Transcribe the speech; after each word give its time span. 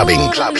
Clubbing. 0.00 0.32
Club, 0.32 0.54
clubbing. 0.54 0.59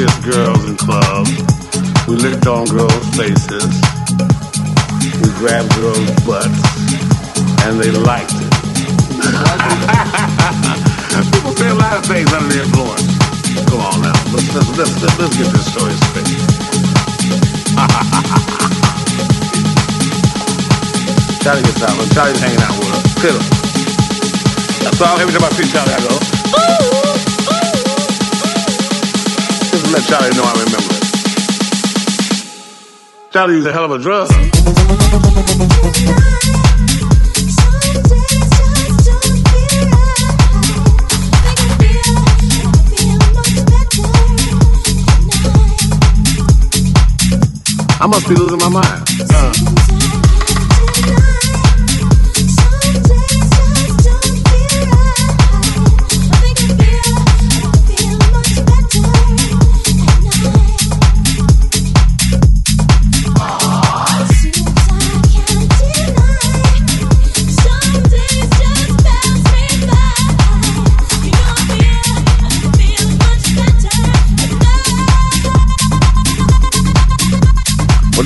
Kissed 0.00 0.24
girls 0.24 0.64
in 0.64 0.80
clubs. 0.80 1.28
We 2.08 2.16
licked 2.16 2.46
on 2.46 2.64
girls' 2.72 3.04
faces. 3.12 3.68
We 5.20 5.28
grabbed 5.36 5.68
girls' 5.76 6.08
butts. 6.24 6.48
And 7.68 7.76
they 7.76 7.92
liked 7.92 8.32
it. 8.32 8.48
People 11.36 11.52
say 11.52 11.68
a 11.68 11.76
lot 11.76 12.00
of 12.00 12.04
things 12.08 12.32
under 12.32 12.48
the 12.48 12.64
influence. 12.64 13.12
Come 13.68 13.84
on 13.84 14.00
now. 14.00 14.16
Let's, 14.32 14.48
let's, 14.56 14.72
let's, 14.80 14.96
let's, 15.20 15.36
get 15.36 15.52
this 15.52 15.68
story 15.68 15.92
straight. 16.08 16.32
Charlie 21.44 21.60
gets 21.60 21.84
out. 21.84 21.92
Charlie's 22.16 22.40
hanging 22.40 22.64
out 22.64 22.72
with 22.80 22.96
us. 22.96 23.04
That's 24.80 24.96
all. 25.02 25.18
Every 25.20 25.34
time 25.36 25.44
I 25.44 25.50
see 25.52 25.68
Charlie, 25.68 25.92
I 25.92 26.00
go, 26.00 26.16
just 26.16 26.89
Charlie 30.10 30.34
know 30.34 30.42
I 30.42 30.52
remember 30.64 30.92
it. 30.96 31.04
Charlie 33.32 33.54
used 33.54 33.68
a 33.68 33.72
hell 33.72 33.84
of 33.84 33.92
a 33.92 33.98
drug. 33.98 34.28
I 48.02 48.06
must 48.08 48.28
be 48.28 48.34
losing 48.34 48.58
my 48.58 48.68
mind. 48.68 49.08
Well, 49.28 49.79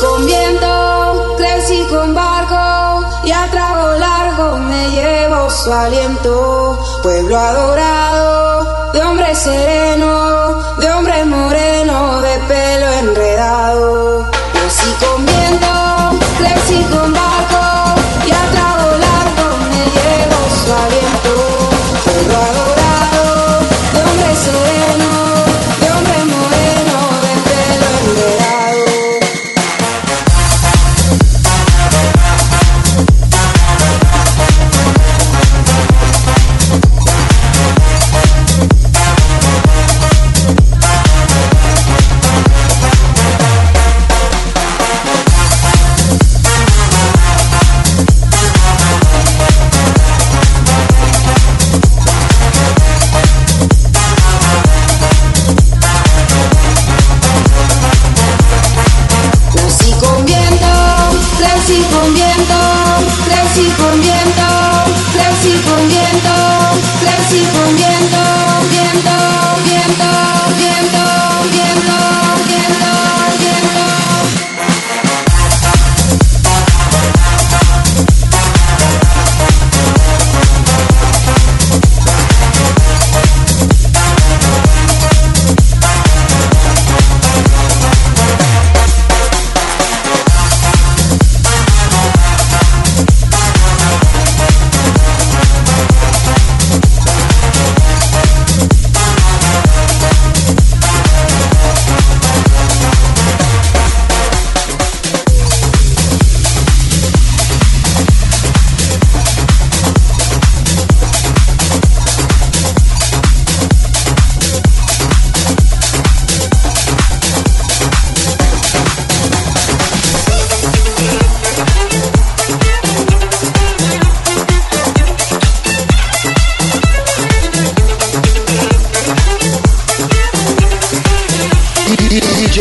Con 0.00 0.26
viento, 0.26 1.34
crecí 1.36 1.84
con 1.90 2.14
barco 2.14 3.06
y 3.24 3.30
a 3.30 3.48
trago 3.50 3.98
largo 3.98 4.58
me 4.58 4.90
llevo 4.90 5.50
su 5.50 5.72
aliento. 5.72 6.78
Pueblo 7.02 7.36
adorado, 7.36 8.92
de 8.92 9.02
hombre 9.02 9.34
sereno, 9.34 10.76
de 10.78 10.90
hombre 10.90 11.24
moreno, 11.24 12.20
de 12.20 12.38
pelo 12.48 12.92
enredado. 13.00 13.91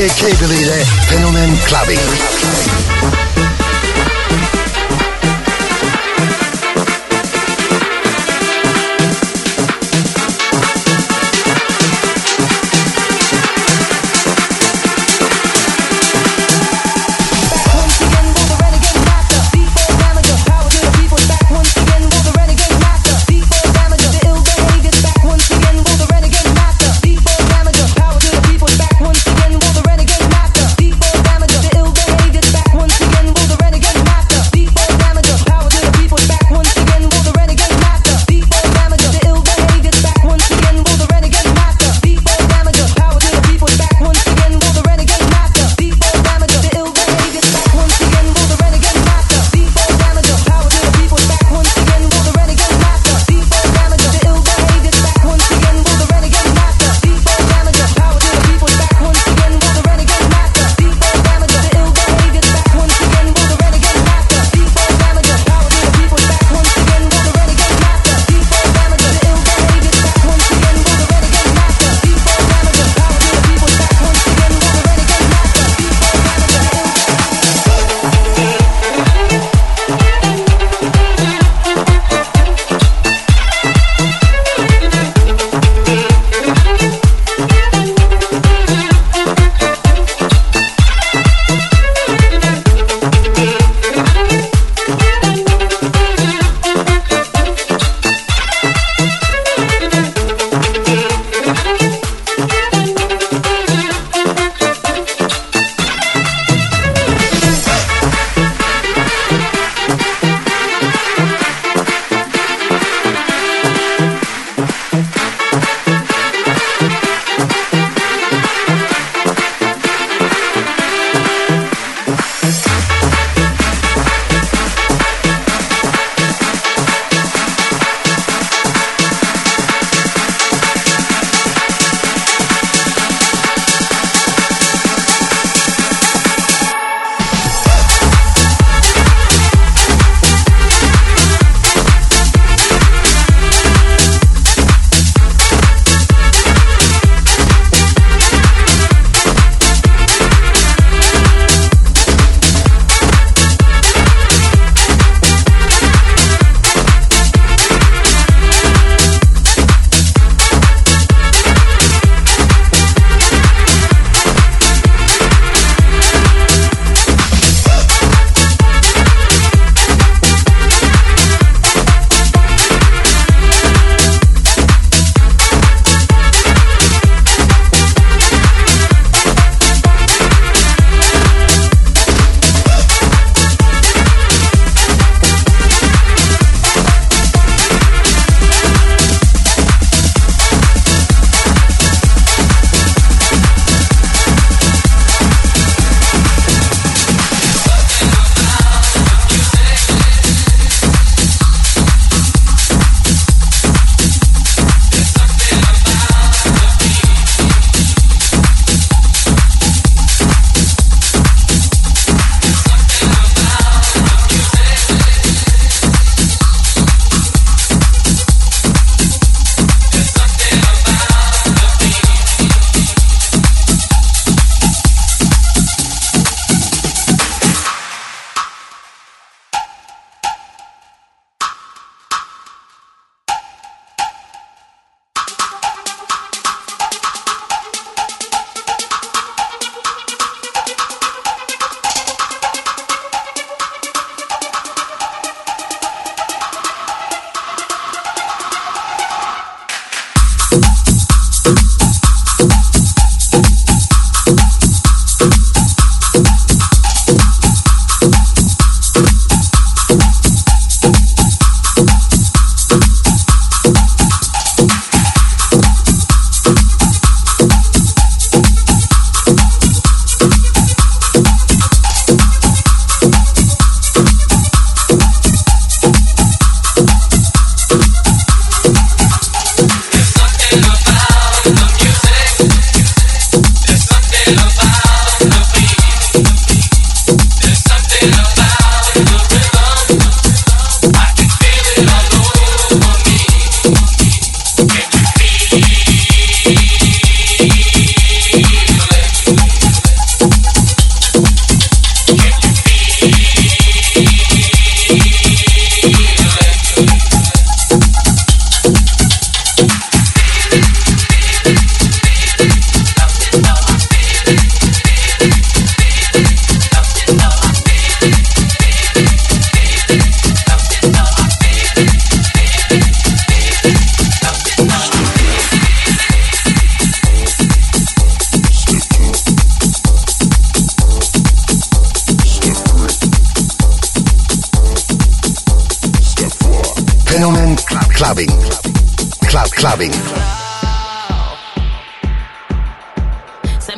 DJ 0.02 0.10
K-Billy 0.16 0.62
ile 0.62 0.86
Fenomen 1.10 1.58
Clubbing. 1.68 2.81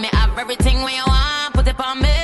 me 0.04 0.10
have 0.12 0.38
everything 0.38 0.82
when 0.84 0.94
you 0.94 1.06
want, 1.08 1.54
put 1.54 1.66
it 1.66 1.80
on 1.80 2.02
me. 2.02 2.20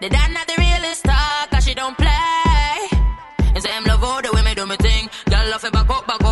The 0.00 0.08
I 0.22 0.28
not 0.36 0.46
the 0.50 0.56
realest 0.58 1.04
talk? 1.04 1.50
Cause 1.50 1.64
she 1.64 1.74
don't 1.74 1.96
play. 1.96 2.76
And 3.54 3.62
say, 3.62 3.70
I'm 3.72 3.84
love 3.84 4.02
all 4.02 4.20
the 4.20 4.32
way 4.34 4.42
me 4.42 4.54
do 4.54 4.66
me 4.66 4.76
thing. 4.76 5.08
Girl, 5.30 5.46
love 5.52 5.64
it 5.64 5.72
back 5.72 5.88
up, 5.88 6.06
back 6.06 6.24
up. 6.24 6.25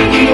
You. 0.00 0.29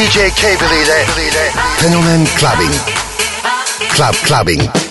DJ 0.00 0.32
K-Billy 0.34 0.82
ile 0.82 1.52
Fenomen 1.76 2.26
Clubbing. 2.38 2.74
Club 3.94 4.14
Clubbing. 4.24 4.89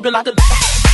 He 0.00 0.10
like 0.10 0.24
the 0.26 0.87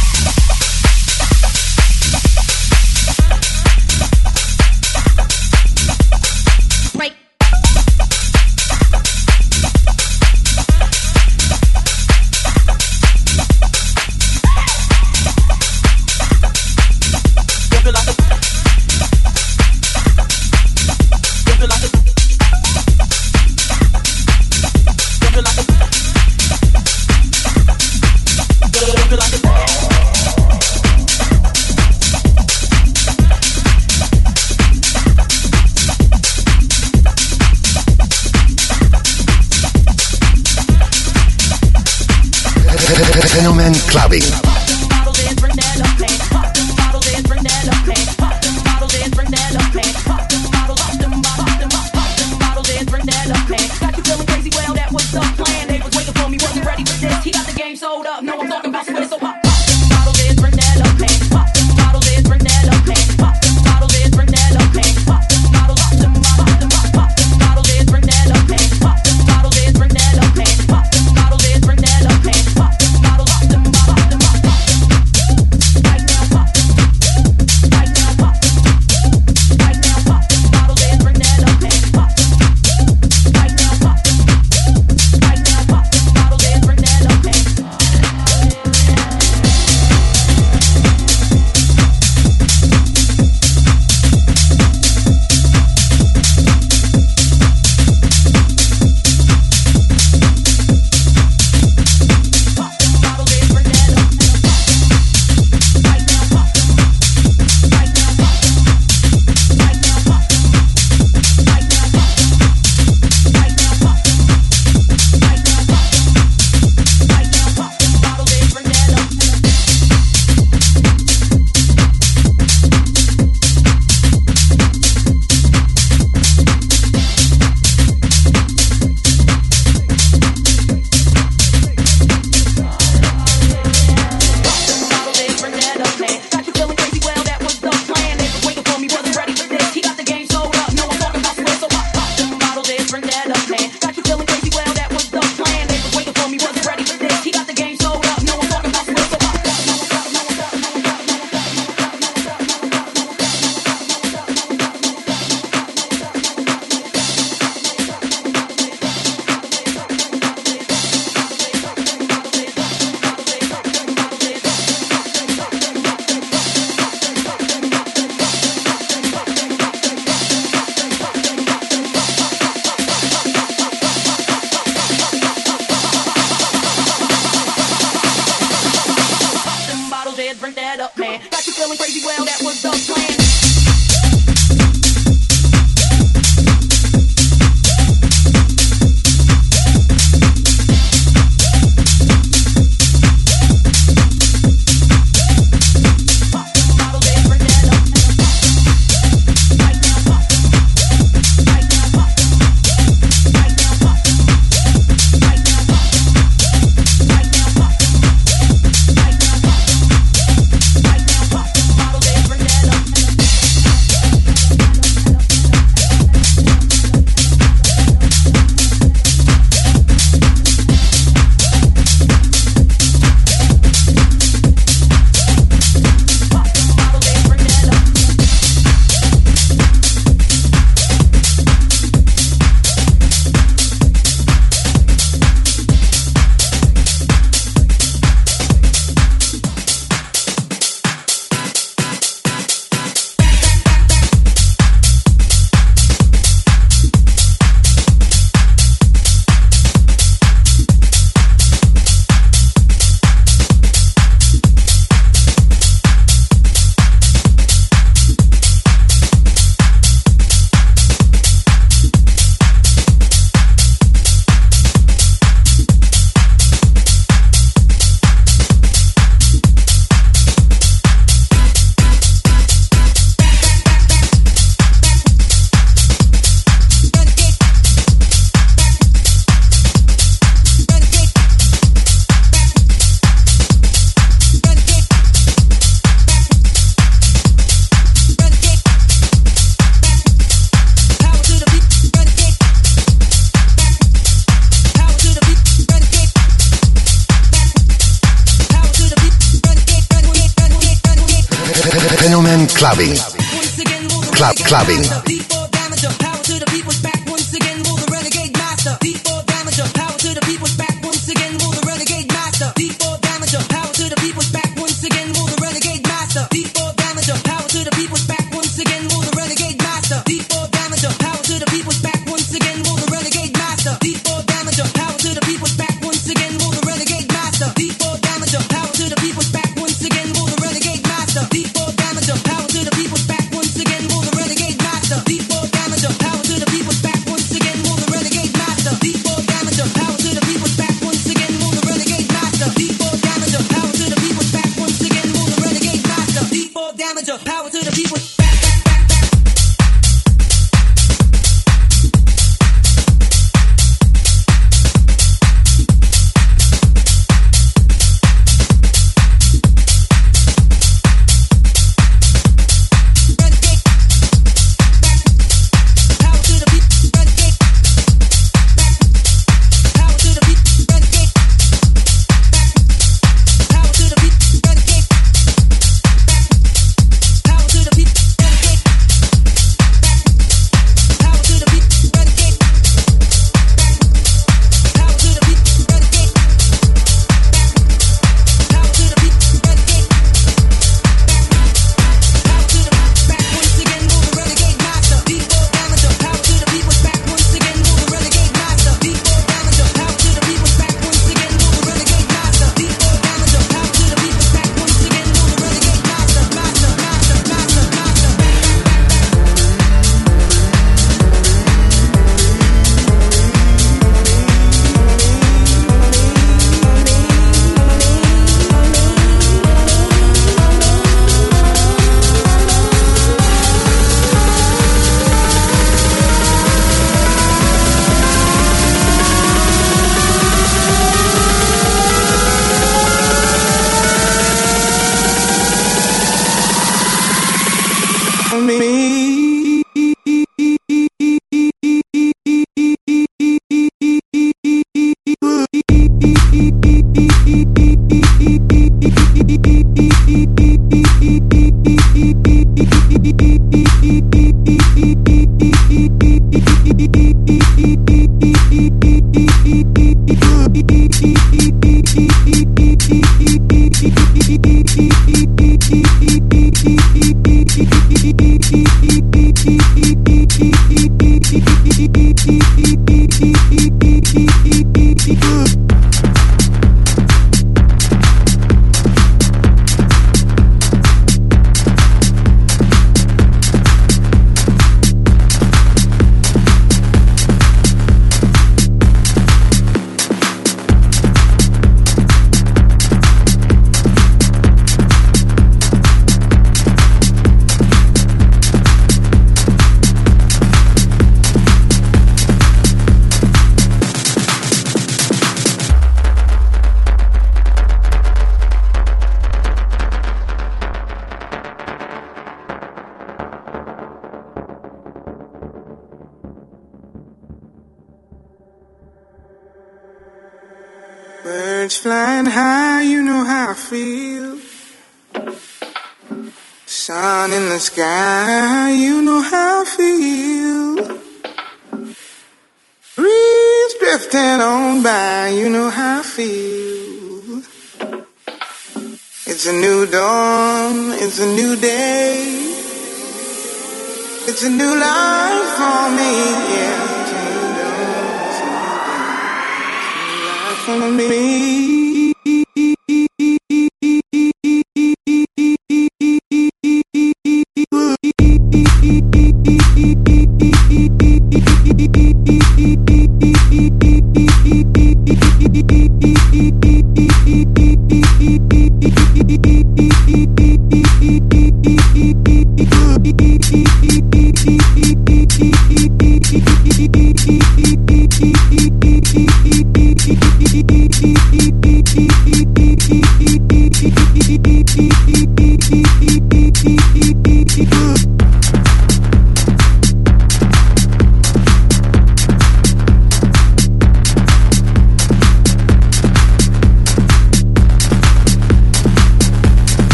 game 44.21 44.44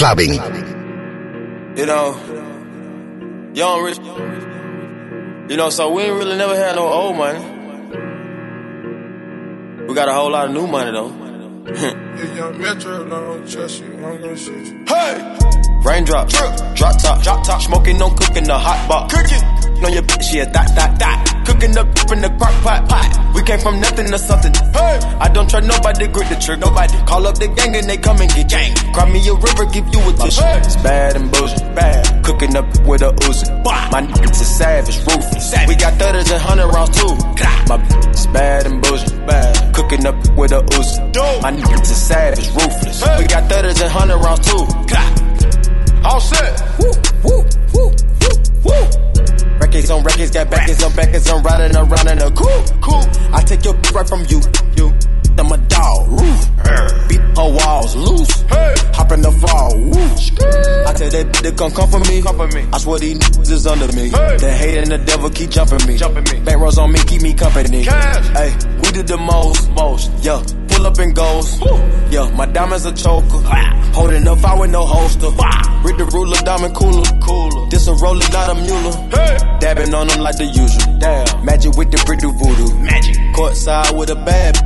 Clubbing. 0.00 0.32
You 1.76 1.84
know, 1.84 2.16
young 3.52 3.82
rich. 3.82 3.98
You 5.50 5.58
know, 5.58 5.68
so 5.68 5.92
we 5.92 6.04
ain't 6.04 6.14
really 6.14 6.38
never 6.38 6.56
had 6.56 6.76
no 6.76 6.86
old 6.88 7.16
money. 7.18 7.38
We 9.86 9.94
got 9.94 10.08
a 10.08 10.14
whole 10.14 10.30
lot 10.30 10.46
of 10.46 10.54
new 10.54 10.66
money 10.66 10.90
though. 10.90 11.12
If 11.66 12.34
young 12.34 12.58
Metro 12.58 13.06
don't 13.10 13.46
trust 13.46 13.82
you, 13.82 13.92
I'm 13.92 14.22
gonna 14.22 14.36
shoot 14.38 14.68
you. 14.68 14.84
Hey! 14.88 15.36
Raindrop, 15.84 16.30
drip, 16.30 16.74
drop 16.74 16.98
top, 17.02 17.22
drop 17.22 17.44
top, 17.44 17.60
smoking, 17.60 17.98
no 17.98 18.08
cooking, 18.08 18.44
the 18.44 18.56
hot 18.56 18.88
box, 18.88 19.14
Cooking! 19.14 19.59
On 19.82 19.90
your 19.92 20.02
bitch, 20.02 20.34
yeah, 20.34 20.44
dot, 20.44 20.68
dot, 20.76 20.98
dot. 20.98 21.46
Cooking 21.46 21.76
up 21.78 21.88
in 22.12 22.20
the 22.20 22.28
crock 22.36 22.52
pot, 22.62 22.86
pot. 22.86 23.08
We 23.34 23.42
came 23.42 23.58
from 23.60 23.80
nothing 23.80 24.10
to 24.12 24.18
something. 24.18 24.52
Hey! 24.76 25.00
I 25.18 25.28
don't 25.32 25.48
trust 25.48 25.66
nobody, 25.66 26.06
grip 26.06 26.28
the 26.28 26.36
trigger. 26.36 26.68
Nobody 26.68 26.98
call 27.08 27.26
up 27.26 27.38
the 27.38 27.48
gang 27.48 27.74
and 27.74 27.88
they 27.88 27.96
come 27.96 28.20
and 28.20 28.28
get 28.28 28.50
gang. 28.50 28.76
Cry 28.92 29.08
me 29.08 29.24
a 29.26 29.32
river, 29.32 29.64
give 29.72 29.88
you 29.88 30.00
a 30.04 30.12
tissue. 30.20 30.44
It's 30.60 30.76
bad 30.84 31.16
and 31.16 31.32
bullshit, 31.32 31.64
bad. 31.74 32.24
Cooking 32.24 32.56
up 32.56 32.68
with 32.84 33.00
a 33.00 33.10
Uzi. 33.24 33.48
My 33.64 34.04
niggas 34.04 34.40
is 34.44 34.52
savage, 34.58 34.98
ruthless. 35.08 35.48
We 35.66 35.74
got 35.76 35.96
thudders 35.96 36.30
and 36.30 36.42
hundred 36.42 36.68
rounds 36.68 36.92
too. 37.00 37.16
My 37.72 37.80
bitch 37.80 38.14
is 38.14 38.26
bad 38.28 38.66
and 38.66 38.82
bullshit, 38.82 39.26
bad. 39.26 39.74
Cooking 39.74 40.04
up 40.04 40.16
with 40.36 40.52
a 40.52 40.60
Uzi. 40.60 41.00
My 41.40 41.52
niggas 41.56 41.88
is 41.88 41.96
savage, 41.96 42.48
ruthless. 42.52 43.00
We 43.16 43.24
got 43.24 43.48
thudders 43.48 43.80
and 43.80 43.90
hundred 43.90 44.20
rounds 44.20 44.44
too. 44.44 44.60
All 46.04 46.20
set. 46.20 46.52
Woo, 46.78 46.92
woo, 47.24 47.44
woo, 47.72 47.88
woo, 48.20 48.36
woo. 48.64 49.09
Records 49.60 49.90
on 49.90 50.02
records, 50.02 50.30
got 50.30 50.50
backers 50.50 50.82
on 50.82 50.92
backers, 50.94 51.28
I'm 51.28 51.42
riding 51.42 51.76
around 51.76 52.08
in 52.08 52.18
a 52.18 52.30
cool, 52.30 52.64
cool. 52.80 53.04
I 53.32 53.42
take 53.42 53.64
your 53.64 53.74
right 53.94 54.08
from 54.08 54.24
you, 54.28 54.40
you. 54.76 54.92
I'm 55.40 55.50
a 55.52 55.56
dog, 55.56 56.08
roof. 56.08 56.48
Beat 57.08 57.20
her 57.20 57.48
walls 57.48 57.96
loose. 57.96 58.44
Hop 58.92 59.10
in 59.12 59.22
the 59.22 59.32
fall, 59.32 59.72
woo. 59.72 59.96
I 60.84 60.92
tell 60.92 61.08
that 61.08 61.26
bitch 61.32 61.42
to 61.42 61.52
come 61.52 61.70
come 61.70 61.88
for 61.88 62.00
me. 62.00 62.20
Come 62.20 62.36
for 62.36 62.48
me. 62.48 62.68
I 62.70 62.76
swear 62.76 62.98
these 62.98 63.16
niggas 63.16 63.50
is 63.50 63.66
under 63.66 63.88
me. 63.96 64.10
The 64.10 64.52
hate 64.52 64.76
and 64.76 64.92
the 64.92 64.98
devil 64.98 65.30
keep 65.30 65.48
jumping 65.48 65.86
me. 65.88 65.96
Jumping 65.96 66.24
me. 66.24 66.44
Bank 66.44 66.60
rolls 66.60 66.76
on 66.76 66.92
me, 66.92 66.98
keep 67.06 67.22
me 67.22 67.32
company. 67.32 67.84
Hey, 67.84 68.52
we 68.90 68.96
did 68.96 69.06
the 69.06 69.16
most, 69.16 69.70
most. 69.70 70.10
Yeah, 70.24 70.42
pull 70.68 70.86
up 70.86 70.98
and 70.98 71.14
goes. 71.14 71.60
Yeah, 72.10 72.28
my 72.34 72.46
diamonds 72.46 72.84
a 72.86 72.92
choker. 72.92 73.40
Holding 73.94 74.26
up, 74.26 74.44
I 74.44 74.58
with 74.58 74.70
no 74.70 74.84
holster. 74.84 75.30
Read 75.84 75.96
the 75.98 76.06
ruler, 76.12 76.36
diamond 76.42 76.74
cooler. 76.74 77.04
Cooler. 77.22 77.70
This 77.70 77.86
a 77.86 77.94
roller, 77.94 78.26
not 78.30 78.50
a 78.50 78.54
mule. 78.54 78.92
Dabbing 79.60 79.94
on 79.94 80.08
them 80.08 80.20
like 80.20 80.36
the 80.38 80.46
usual. 80.46 80.98
Damn. 80.98 81.44
Magic 81.44 81.76
with 81.76 81.90
the 81.90 82.02
brick 82.04 82.20
do 82.20 82.32
voodoo. 82.32 82.74
Magic. 82.82 83.16
Courtside 83.34 83.96
with 83.96 84.10
a 84.10 84.16
bad. 84.16 84.58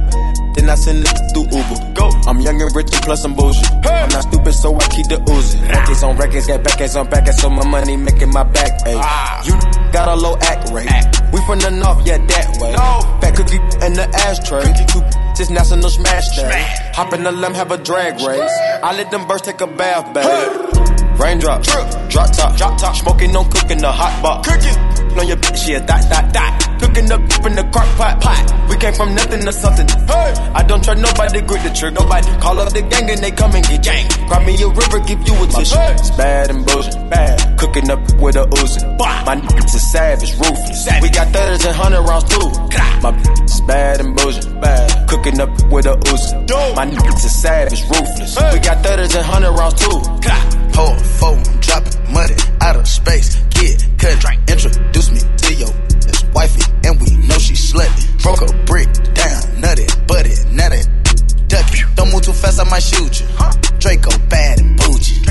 Then 0.55 0.71
I 0.71 0.77
send 0.77 1.05
it 1.05 1.19
through 1.35 1.51
Uber. 1.51 1.93
Go. 1.95 2.09
I'm 2.27 2.41
young 2.41 2.61
and 2.63 2.75
rich 2.75 2.95
and 2.95 3.03
plus 3.03 3.25
I'm 3.25 3.35
bullshit. 3.35 3.69
I'm 3.85 4.09
not 4.09 4.23
stupid, 4.23 4.55
so 4.55 4.75
I 4.75 4.87
keep 4.89 5.09
the 5.09 5.21
oozing. 5.29 5.61
Records 5.69 6.03
on 6.03 6.17
records, 6.17 6.47
got 6.47 6.63
backers 6.63 6.97
on 6.97 7.11
backers, 7.11 7.41
so 7.41 7.51
my 7.51 7.67
money 7.67 7.97
making 7.97 8.31
my 8.31 8.45
back 8.45 8.73
ache. 8.87 8.97
Ah. 8.97 9.43
You 9.45 9.74
got 9.95 10.09
a 10.09 10.17
low 10.21 10.37
act 10.43 10.71
rate. 10.73 10.91
We 11.33 11.41
from 11.47 11.61
the 11.61 11.71
north, 11.71 12.05
yeah, 12.05 12.19
that 12.19 12.59
way. 12.59 12.75
Fat 13.23 13.37
cookie 13.37 13.63
in 13.87 13.93
the 13.95 14.07
ashtray. 14.27 14.67
Two 14.91 15.01
just 15.39 15.51
national 15.53 15.89
smash 15.89 16.37
day. 16.37 16.65
Hop 16.95 17.13
in 17.15 17.23
the 17.23 17.31
limb, 17.31 17.55
have 17.55 17.71
a 17.71 17.79
drag 17.79 18.15
race. 18.21 18.57
I 18.83 18.97
let 18.97 19.13
them 19.13 19.27
birds 19.29 19.43
take 19.43 19.61
a 19.61 19.69
bath, 19.69 20.13
babe. 20.13 21.19
Raindrop, 21.19 21.63
drip, 21.63 22.11
drop 22.11 22.33
top, 22.33 22.57
drop 22.57 22.77
top, 22.77 22.97
smoking, 22.97 23.33
no 23.33 23.45
cooking, 23.45 23.79
the 23.79 23.91
hot 23.91 24.21
box. 24.21 24.49
Cooking 24.49 24.77
on 25.19 25.29
your 25.29 25.37
bitch, 25.37 25.69
yeah, 25.69 25.79
dot, 25.79 26.03
dot, 26.11 26.33
dot. 26.35 26.74
Cooking 26.85 27.11
up 27.11 27.25
in 27.49 27.57
the 27.57 27.65
crock 27.73 27.89
pot, 27.97 28.21
pot. 28.21 28.45
We 28.69 28.77
came 28.77 28.93
from 28.93 29.15
nothing 29.15 29.41
to 29.41 29.53
something. 29.53 29.89
Hey, 29.89 30.37
I 30.53 30.63
don't 30.63 30.85
trust 30.85 31.01
nobody, 31.01 31.41
grip 31.41 31.63
the 31.65 31.73
trigger. 31.73 31.97
Nobody 31.97 32.29
call 32.45 32.61
up 32.61 32.77
the 32.77 32.83
gang 32.83 33.09
and 33.09 33.25
they 33.25 33.33
come 33.33 33.57
and 33.57 33.65
get 33.65 33.83
gang. 33.83 34.05
Cry 34.29 34.45
me 34.45 34.53
a 34.61 34.69
river, 34.69 35.01
give 35.01 35.21
you 35.25 35.33
a 35.33 35.47
tissue. 35.49 35.81
It's 35.97 36.13
bad 36.13 36.51
and 36.53 36.61
bullshit, 36.67 37.01
bad. 37.09 37.41
Cooking 37.59 37.89
up 37.89 38.01
with 38.21 38.37
a 38.37 38.45
Uzi. 38.61 38.85
My 39.01 39.33
niggas 39.33 39.75
is 39.75 39.93
savage, 39.93 40.37
ruthless. 40.37 40.85
We 41.01 41.09
got 41.09 41.33
thudders 41.33 41.65
and 41.65 41.75
hundred 41.75 42.05
rounds 42.05 42.29
too. 42.29 42.49
My 43.01 43.13
bitch 43.17 43.45
is 43.49 43.61
bad 43.63 44.01
and 44.05 44.15
bullshit, 44.15 44.61
bad. 44.61 45.09
Cooking 45.09 45.41
up 45.41 45.51
with 45.73 45.87
a 45.87 45.97
Uzi. 46.13 46.77
My 46.77 46.85
niggas 46.85 47.25
is 47.25 47.35
savage, 47.41 47.81
ruthless. 47.89 48.37
We 48.53 48.61
got 48.61 48.85
thudders 48.85 49.15
and 49.17 49.25
hundred 49.25 49.57
rounds 49.57 49.81
too. 49.81 49.99
Pour 50.77 50.93
four, 51.17 51.41
dropping 51.65 52.13
money 52.13 52.37
out 52.61 52.77
of 52.77 52.87
space. 52.87 53.41
Kid, 53.57 53.81
cut, 53.97 54.21
introduce 54.53 55.09
me 55.11 55.21
to 55.41 55.55
your 55.55 55.73
wifey, 56.35 56.63
and 56.85 57.01
we 57.01 57.17
know 57.27 57.39
she 57.39 57.55
slutty. 57.55 58.23
Broke 58.23 58.43
a 58.43 58.53
brick 58.65 58.93
down, 59.15 59.61
nutty, 59.61 59.87
butty, 60.07 60.35
nutty, 60.51 60.83
ducky. 61.49 61.81
Don't 61.95 62.13
move 62.13 62.23
too 62.23 62.33
fast, 62.33 62.61
I 62.61 62.65
might 62.69 62.83
shoot 62.83 63.21
you. 63.21 63.27
Draco 63.79 64.11
bad 64.29 64.61
and 64.61 64.77
bougie. 64.79 65.23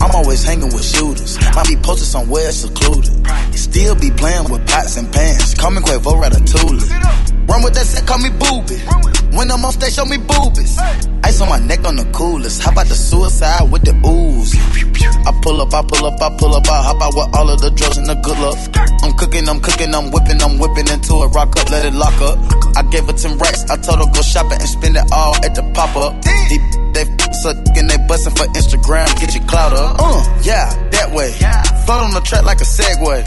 I'm 0.00 0.14
always 0.14 0.42
hanging 0.42 0.72
with 0.72 0.84
shooters. 0.84 1.38
Might 1.54 1.68
be 1.68 1.76
posted 1.76 2.08
somewhere 2.08 2.50
secluded. 2.52 3.12
Still 3.54 3.94
be 3.94 4.10
playing 4.10 4.50
with 4.50 4.66
pots 4.66 4.96
and 4.96 5.12
pans. 5.12 5.54
Call 5.54 5.70
me 5.70 5.80
Quavo 5.80 6.20
Ratatouille. 6.20 7.30
Run 7.48 7.62
with 7.62 7.74
that 7.74 7.86
set, 7.86 8.06
call 8.06 8.18
me 8.18 8.30
booby. 8.30 8.78
When 9.36 9.50
I'm 9.50 9.64
on 9.64 9.72
stage, 9.72 9.94
show 9.94 10.04
me 10.04 10.18
boobies. 10.18 10.78
Ice 11.24 11.40
on 11.40 11.48
my 11.48 11.58
neck 11.58 11.84
on 11.84 11.96
the 11.96 12.06
coolest. 12.12 12.62
How 12.62 12.70
about 12.70 12.86
the 12.86 12.94
suicide 12.94 13.70
with 13.70 13.82
the 13.82 13.94
ooze? 14.06 14.54
I 15.26 15.34
pull 15.42 15.60
up, 15.60 15.74
I 15.74 15.82
pull 15.82 16.06
up, 16.06 16.22
I 16.22 16.30
pull 16.38 16.54
up, 16.54 16.66
I 16.70 16.78
hop 16.82 17.02
out 17.02 17.14
with 17.14 17.34
all 17.34 17.50
of 17.50 17.60
the 17.60 17.70
drugs 17.70 17.98
and 17.98 18.06
the 18.06 18.14
good 18.22 18.38
luck. 18.38 18.56
I'm 19.02 19.12
cooking, 19.18 19.48
I'm 19.48 19.60
cooking, 19.60 19.94
I'm 19.94 20.10
whipping, 20.10 20.40
I'm 20.42 20.58
whipping 20.58 20.88
into 20.88 21.26
it. 21.26 21.34
Rock 21.34 21.58
up, 21.58 21.70
let 21.70 21.84
it 21.84 21.94
lock 21.94 22.14
up. 22.22 22.38
I 22.78 22.82
gave 22.90 23.06
her 23.06 23.12
10 23.12 23.38
racks. 23.38 23.68
I 23.68 23.76
told 23.76 23.98
her 23.98 24.06
go 24.14 24.22
shopping 24.22 24.62
and 24.62 24.70
spend 24.70 24.96
it 24.96 25.04
all 25.10 25.34
at 25.42 25.54
the 25.54 25.66
pop 25.74 25.94
up. 25.98 26.22
Deep, 26.22 26.62
they 26.94 27.02
sucking, 27.42 27.86
they 27.90 27.98
busting 28.06 28.34
for 28.38 28.46
Instagram. 28.54 29.10
Get 29.18 29.34
your 29.34 29.44
clout 29.50 29.74
up. 29.74 29.89
Uh, 29.98 30.40
yeah, 30.42 30.68
that 30.90 31.10
way. 31.12 31.32
Float 31.86 32.02
on 32.02 32.14
the 32.14 32.20
track 32.20 32.44
like 32.44 32.60
a 32.60 32.64
Segway. 32.64 33.26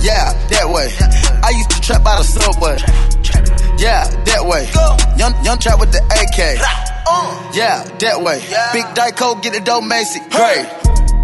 Yeah, 0.00 0.32
that 0.50 0.68
way. 0.68 0.92
I 1.42 1.50
used 1.50 1.70
to 1.70 1.80
trap 1.80 2.04
by 2.04 2.16
the 2.18 2.24
subway. 2.24 2.76
Yeah, 3.78 4.04
that 4.04 4.44
way. 4.44 4.68
Young, 5.16 5.32
young 5.44 5.58
trap 5.58 5.80
with 5.80 5.92
the 5.92 6.02
AK. 6.04 6.60
Yeah, 7.54 7.84
that 8.00 8.20
way. 8.22 8.40
Big 8.72 8.84
Dyco, 8.94 9.40
get 9.42 9.54
it 9.54 9.64
dough, 9.64 9.80
Macy. 9.80 10.20
Great. 10.30 10.66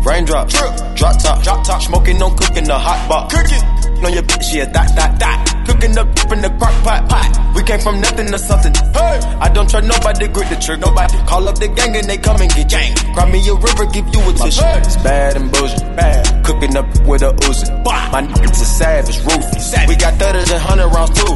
Raindrop, 0.05 0.49
drip, 0.49 0.97
drop 0.97 1.23
top, 1.23 1.43
drop 1.43 1.67
top, 1.67 1.83
smoking, 1.83 2.19
no 2.19 2.31
cooking, 2.31 2.65
the 2.65 2.79
hot 2.79 3.07
box. 3.09 3.35
Cooking 3.35 3.80
on 4.05 4.13
your 4.13 4.23
bitch, 4.23 4.55
yeah, 4.55 4.67
dot, 4.67 4.89
dot, 4.97 5.19
dot. 5.19 5.39
Cooking 5.67 5.97
up 5.99 6.09
in 6.33 6.41
the 6.43 6.51
crock 6.59 6.75
pot, 6.83 7.09
pot. 7.09 7.55
We 7.55 7.63
came 7.63 7.81
from 7.81 8.01
nothing 8.01 8.27
to 8.29 8.39
something. 8.39 8.75
Hey, 8.75 9.21
I 9.39 9.49
don't 9.53 9.69
trust 9.69 9.87
nobody, 9.87 10.29
grip 10.29 10.49
the 10.49 10.57
trigger. 10.57 10.87
Nobody 10.87 11.19
call 11.27 11.49
up 11.49 11.59
the 11.59 11.69
gang 11.69 11.95
and 11.97 12.07
they 12.09 12.19
come 12.19 12.41
and 12.41 12.51
get 12.51 12.69
gang. 12.69 12.95
Cry 13.15 13.31
me 13.31 13.39
a 13.49 13.55
river, 13.55 13.87
give 13.93 14.07
you 14.09 14.21
a 14.21 14.33
tissue. 14.33 14.63
It's 14.83 14.97
bad 15.03 15.37
and 15.37 15.51
bullshit, 15.53 15.85
bad. 15.97 16.45
Cooking 16.45 16.77
up 16.77 16.87
with 17.07 17.23
a 17.23 17.33
Uzi. 17.47 17.71
My 17.85 18.23
niggas 18.23 18.61
is 18.61 18.79
savage, 18.79 19.19
ruthless. 19.23 19.75
We 19.87 19.95
got 19.97 20.15
thudders 20.15 20.51
and 20.51 20.61
hundred 20.63 20.89
rounds 20.89 21.15
too. 21.15 21.35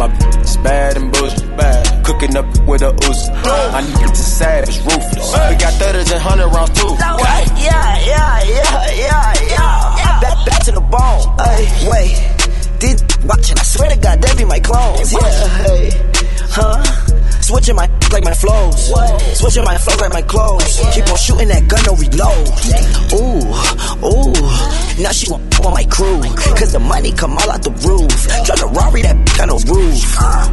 My 0.00 0.08
bitch 0.08 0.44
is 0.44 0.56
bad 0.58 0.96
and 0.96 1.12
bullshit, 1.12 1.56
bad. 1.56 2.04
Cooking 2.04 2.36
up 2.36 2.46
with 2.66 2.82
a 2.82 2.92
Uzi. 2.92 3.30
My 3.72 3.80
niggas 3.80 4.12
is 4.12 4.36
savage, 4.36 4.78
ruthless. 4.84 5.32
We 5.48 5.56
got 5.56 5.72
thudders 5.80 6.10
and 6.10 6.20
hundred 6.20 6.48
rounds 6.48 6.72
too. 6.78 6.90
Yeah, 7.60 7.96
yeah, 8.04 8.42
yeah, 8.44 8.90
yeah, 8.92 9.34
yeah. 9.48 9.99
Back, 10.20 10.46
back 10.46 10.64
to 10.64 10.72
the 10.72 10.80
bone. 10.80 11.22
Ay, 11.38 11.64
wait. 11.90 12.40
Did 12.80 13.00
watching? 13.24 13.58
I 13.58 13.62
swear 13.62 13.90
to 13.90 13.98
God, 13.98 14.22
that 14.22 14.36
be 14.36 14.44
my 14.44 14.60
clones. 14.60 15.12
Yeah, 15.12 15.20
hey, 15.64 15.90
huh? 16.48 16.82
Switching 17.40 17.74
my 17.74 17.86
like 18.12 18.24
my 18.24 18.34
flows. 18.34 18.92
Switching 19.38 19.64
my 19.64 19.76
flows 19.76 20.00
like 20.00 20.12
my 20.12 20.22
clothes. 20.22 20.80
Keep 20.94 21.08
on 21.08 21.16
shooting 21.16 21.48
that 21.48 21.66
gun, 21.68 21.82
no 21.84 21.94
reload. 21.96 22.46
Ooh, 23.16 23.42
ooh. 24.06 25.02
Now 25.02 25.12
she 25.12 25.30
want 25.30 25.60
on 25.60 25.74
my 25.74 25.84
crew. 25.84 26.22
Cause 26.56 26.72
the 26.72 26.78
money 26.78 27.12
come 27.12 27.36
all 27.36 27.50
out 27.50 27.62
the 27.62 27.70
roof. 27.70 28.12
Drive 28.44 28.60
the 28.60 28.68
Rari, 28.68 29.02
that 29.02 29.16
kind 29.36 29.50
of 29.50 29.68
roof. 29.68 29.98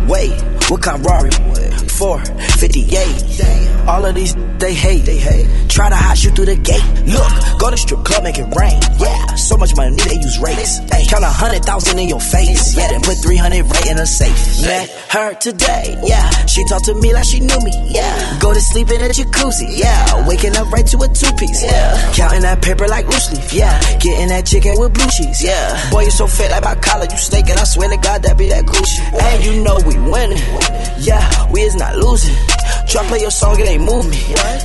Wait, 0.10 0.34
what 0.70 0.82
kind 0.82 1.06
Rari? 1.06 1.30
458. 1.32 3.88
All 3.88 4.06
of 4.06 4.16
these, 4.16 4.36
they 4.60 4.74
hate. 4.74 5.06
They 5.06 5.18
hate. 5.18 5.48
Try 5.70 5.90
to 5.90 5.96
hide 5.96 6.18
you 6.20 6.32
through 6.32 6.46
the 6.46 6.56
gate. 6.58 6.84
Look, 7.08 7.32
go 7.60 7.72
to 7.72 7.78
strip 7.78 8.04
club, 8.04 8.24
make 8.24 8.38
it 8.38 8.54
rain. 8.56 8.80
Yeah, 9.00 9.36
so 9.36 9.56
much 9.56 9.74
money, 9.76 9.96
they 9.96 10.16
use 10.16 10.38
rates. 10.40 10.80
Hey, 10.92 11.06
count 11.08 11.24
a 11.24 11.30
hundred 11.30 11.64
thousand 11.64 12.00
in 12.00 12.10
your 12.10 12.20
face. 12.20 12.76
Yeah, 12.76 12.90
then 12.90 13.00
put 13.02 13.18
300 13.24 13.64
right 13.64 13.86
in 13.88 13.98
a 13.98 14.06
safe. 14.06 14.62
Met 14.66 14.90
her 15.10 15.34
today. 15.36 15.96
Yeah, 16.04 16.30
she 16.48 16.66
talked 16.68 16.86
to 16.86 16.96
me 16.96 17.14
like 17.14 17.24
she 17.26 17.40
knew 17.40 17.60
me. 17.64 17.72
Yeah, 17.88 18.38
go 18.40 18.54
to 18.54 18.60
sleep 18.60 18.90
in 18.92 19.00
a 19.02 19.08
jacuzzi. 19.10 19.78
Yeah, 19.78 20.28
waking 20.28 20.58
up 20.58 20.70
right 20.72 20.86
to 20.88 20.98
a 20.98 21.08
two 21.08 21.32
piece. 21.38 21.64
Yeah, 21.64 22.12
counting 22.14 22.42
that 22.42 22.62
paper 22.62 22.88
like 22.88 23.08
loose 23.08 23.32
leaf. 23.32 23.54
Yeah, 23.54 23.80
getting 24.00 24.28
that 24.30 24.46
chicken 24.46 24.76
with 24.78 24.94
blue 24.94 25.08
cheese. 25.16 25.42
Yeah, 25.44 25.90
boy, 25.92 26.04
you 26.04 26.12
so 26.12 26.28
fit 26.28 26.52
like 26.52 26.64
my 26.64 26.76
collar. 26.76 27.06
You 27.10 27.18
snaking, 27.18 27.56
I 27.56 27.64
swear 27.64 27.88
to 27.90 27.98
God, 27.98 28.24
that 28.24 28.38
be 28.38 28.50
that 28.50 28.66
Gucci. 28.66 29.00
And 29.14 29.46
you 29.46 29.64
know 29.64 29.78
we 29.86 29.96
winning. 30.10 30.42
Yeah, 31.00 31.52
we 31.52 31.62
is 31.62 31.76
not 31.76 31.96
losing. 31.96 32.36
Try 32.88 33.04
play 33.08 33.20
your 33.20 33.32
song, 33.32 33.60
it 33.60 33.68
ain't 33.68 33.84
move 33.84 34.10
me. 34.10 34.18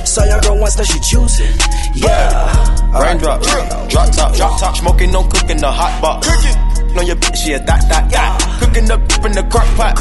Saw 0.05 0.23
your 0.25 0.41
girl 0.41 0.59
once, 0.59 0.77
now 0.77 0.83
she 0.83 0.99
choosing. 0.99 1.53
Yeah. 1.95 2.99
Raindrop, 2.99 3.41
drop 3.41 4.11
top, 4.11 4.35
drop 4.35 4.59
top, 4.59 4.75
smoking, 4.77 5.11
no 5.11 5.23
cooking, 5.23 5.57
the 5.57 5.71
hot 5.71 6.01
pot. 6.01 6.23
Cooking 6.23 6.72
on 6.97 7.07
your 7.07 7.15
bitch, 7.15 7.47
yeah, 7.47 7.59
that, 7.59 7.81
that, 7.89 8.09
that. 8.11 8.59
Cooking 8.59 8.89
up 8.91 9.01
in 9.25 9.31
the 9.33 9.43
crock 9.49 9.67
pot. 9.75 9.93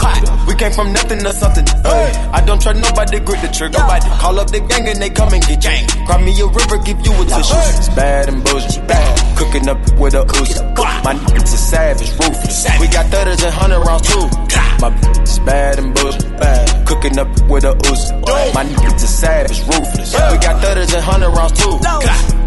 We 0.46 0.54
came 0.54 0.72
from 0.72 0.92
nothing 0.92 1.20
to 1.20 1.32
something. 1.32 1.66
Hey, 1.66 2.12
I 2.32 2.40
don't 2.44 2.60
trust 2.60 2.80
nobody, 2.80 3.20
grip 3.20 3.40
the 3.40 3.48
trigger. 3.48 3.78
Nobody 3.78 4.08
call 4.20 4.38
up 4.38 4.50
the 4.50 4.60
gang 4.60 4.88
and 4.88 5.00
they 5.00 5.10
come 5.10 5.32
and 5.32 5.42
get 5.44 5.60
gang. 5.62 5.86
Cry 6.06 6.18
me 6.22 6.32
a 6.40 6.46
river, 6.46 6.78
give 6.84 6.98
you 7.04 7.12
a 7.12 7.24
tissue. 7.24 7.62
It's 7.78 7.88
bad 7.94 8.28
and 8.28 8.44
bullshit, 8.44 8.86
bad. 8.86 9.38
Cooking 9.38 9.68
up 9.68 9.78
with 9.98 10.14
a 10.14 10.22
Uzi. 10.24 10.62
My 11.04 11.14
niggas 11.14 11.54
are 11.54 11.64
savage, 11.72 12.10
ruthless. 12.18 12.66
We 12.80 12.86
got 12.88 13.06
thudders 13.10 13.42
and 13.42 13.54
hundred 13.54 13.80
rounds 13.80 14.08
too. 14.08 14.26
My 14.82 14.90
bitch 14.90 15.22
is 15.22 15.38
bad 15.40 15.78
and 15.78 15.94
bullshit, 15.94 16.36
bad. 16.38 16.86
Cooking 16.86 17.18
up 17.18 17.28
with 17.48 17.64
a 17.64 17.74
Uzi. 17.74 18.54
My 18.54 18.64
niggas 18.64 19.02
are 19.02 19.14
savage, 19.22 19.60
ruthless. 19.66 20.12
We 20.14 20.36
got 20.38 20.60
thudders 20.62 20.92
and 20.92 21.02
hundred 21.02 21.30
rounds 21.30 21.54
too. 21.58 22.42